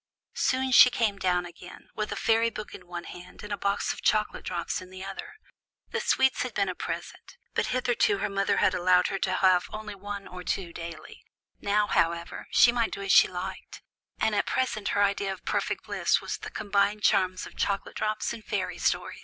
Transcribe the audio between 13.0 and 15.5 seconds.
as she liked, and at present her idea of